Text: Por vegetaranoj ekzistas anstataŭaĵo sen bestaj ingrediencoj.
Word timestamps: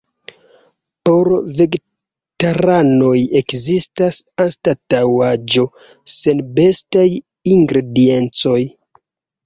Por 1.09 1.29
vegetaranoj 1.59 3.13
ekzistas 3.43 4.21
anstataŭaĵo 4.47 5.69
sen 6.19 6.45
bestaj 6.61 7.09
ingrediencoj. 7.57 8.61